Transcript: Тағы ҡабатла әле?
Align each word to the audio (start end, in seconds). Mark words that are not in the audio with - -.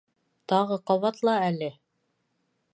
Тағы 0.53 0.77
ҡабатла 0.91 1.37
әле? 1.51 1.71